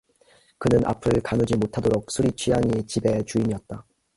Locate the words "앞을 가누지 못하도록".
0.83-2.09